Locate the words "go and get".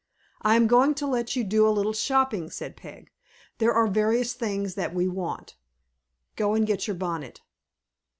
6.35-6.87